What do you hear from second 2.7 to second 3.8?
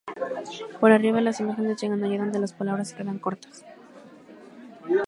se quedan cortas.